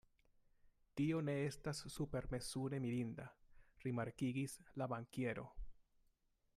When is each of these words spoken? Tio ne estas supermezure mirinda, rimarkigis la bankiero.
Tio 0.99 1.19
ne 1.27 1.35
estas 1.49 1.81
supermezure 1.95 2.79
mirinda, 2.87 3.29
rimarkigis 3.87 4.57
la 4.83 4.93
bankiero. 4.95 5.47